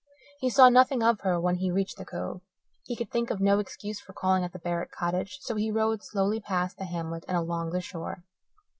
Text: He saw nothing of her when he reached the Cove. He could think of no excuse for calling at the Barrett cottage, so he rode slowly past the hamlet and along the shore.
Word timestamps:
He 0.39 0.49
saw 0.49 0.69
nothing 0.69 1.03
of 1.03 1.21
her 1.21 1.39
when 1.39 1.57
he 1.57 1.69
reached 1.69 1.97
the 1.97 2.05
Cove. 2.05 2.41
He 2.85 2.95
could 2.95 3.11
think 3.11 3.29
of 3.29 3.39
no 3.39 3.59
excuse 3.59 3.99
for 3.99 4.13
calling 4.13 4.43
at 4.43 4.51
the 4.51 4.57
Barrett 4.57 4.89
cottage, 4.89 5.37
so 5.41 5.53
he 5.53 5.69
rode 5.69 6.03
slowly 6.03 6.39
past 6.39 6.79
the 6.79 6.85
hamlet 6.85 7.23
and 7.27 7.37
along 7.37 7.69
the 7.69 7.81
shore. 7.81 8.23